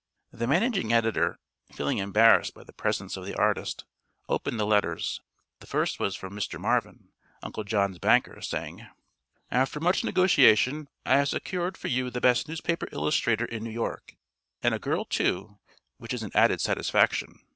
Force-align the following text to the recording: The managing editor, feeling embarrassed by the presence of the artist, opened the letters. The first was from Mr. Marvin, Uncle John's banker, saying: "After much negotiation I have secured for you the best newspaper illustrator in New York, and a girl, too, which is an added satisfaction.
The 0.31 0.47
managing 0.47 0.91
editor, 0.91 1.37
feeling 1.71 1.99
embarrassed 1.99 2.55
by 2.55 2.63
the 2.63 2.73
presence 2.73 3.17
of 3.17 3.23
the 3.27 3.35
artist, 3.35 3.85
opened 4.27 4.59
the 4.59 4.65
letters. 4.65 5.21
The 5.59 5.67
first 5.67 5.99
was 5.99 6.15
from 6.15 6.33
Mr. 6.33 6.59
Marvin, 6.59 7.09
Uncle 7.43 7.63
John's 7.63 7.99
banker, 7.99 8.41
saying: 8.41 8.83
"After 9.51 9.79
much 9.79 10.03
negotiation 10.03 10.89
I 11.05 11.17
have 11.17 11.27
secured 11.29 11.77
for 11.77 11.87
you 11.87 12.09
the 12.09 12.19
best 12.19 12.47
newspaper 12.47 12.87
illustrator 12.91 13.45
in 13.45 13.63
New 13.63 13.69
York, 13.69 14.15
and 14.63 14.73
a 14.73 14.79
girl, 14.79 15.05
too, 15.05 15.59
which 15.99 16.15
is 16.15 16.23
an 16.23 16.31
added 16.33 16.61
satisfaction. 16.61 17.37